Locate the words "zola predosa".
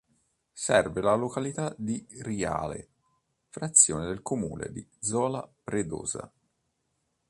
4.97-6.33